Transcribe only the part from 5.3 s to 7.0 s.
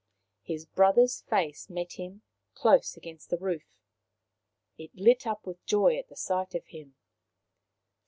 with joy at the sight of him.